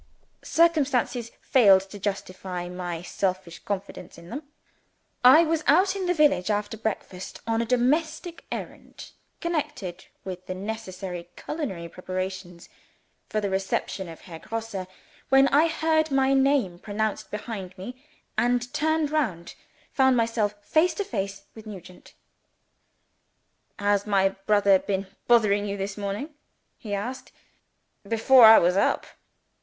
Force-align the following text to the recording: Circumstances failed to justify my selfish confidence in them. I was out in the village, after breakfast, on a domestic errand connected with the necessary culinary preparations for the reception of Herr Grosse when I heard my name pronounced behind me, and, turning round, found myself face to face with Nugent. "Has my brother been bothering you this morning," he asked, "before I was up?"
Circumstances 0.41 1.29
failed 1.41 1.81
to 1.91 1.99
justify 1.99 2.67
my 2.69 3.03
selfish 3.03 3.59
confidence 3.59 4.17
in 4.17 4.31
them. 4.31 4.41
I 5.23 5.43
was 5.43 5.63
out 5.67 5.95
in 5.95 6.07
the 6.07 6.13
village, 6.15 6.49
after 6.49 6.75
breakfast, 6.75 7.39
on 7.45 7.61
a 7.61 7.65
domestic 7.67 8.43
errand 8.51 9.11
connected 9.41 10.07
with 10.25 10.47
the 10.47 10.55
necessary 10.55 11.29
culinary 11.35 11.87
preparations 11.87 12.67
for 13.29 13.39
the 13.39 13.51
reception 13.51 14.09
of 14.09 14.21
Herr 14.21 14.39
Grosse 14.39 14.75
when 15.29 15.47
I 15.49 15.67
heard 15.67 16.09
my 16.09 16.33
name 16.33 16.79
pronounced 16.79 17.29
behind 17.29 17.77
me, 17.77 18.03
and, 18.39 18.73
turning 18.73 19.05
round, 19.05 19.53
found 19.93 20.17
myself 20.17 20.55
face 20.65 20.95
to 20.95 21.03
face 21.03 21.43
with 21.53 21.67
Nugent. 21.67 22.15
"Has 23.77 24.07
my 24.07 24.29
brother 24.29 24.79
been 24.79 25.05
bothering 25.27 25.67
you 25.67 25.77
this 25.77 25.95
morning," 25.95 26.33
he 26.79 26.95
asked, 26.95 27.31
"before 28.03 28.45
I 28.45 28.57
was 28.57 28.75
up?" 28.75 29.05